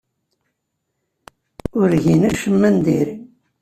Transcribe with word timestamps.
Ur 1.79 1.89
gin 2.03 2.21
acemma 2.29 2.69
n 2.73 2.75
diri. 2.85 3.15